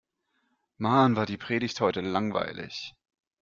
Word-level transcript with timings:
Mann, 0.79 1.15
war 1.15 1.27
die 1.27 1.37
Predigt 1.37 1.79
heute 1.79 2.01
langweilig! 2.01 2.95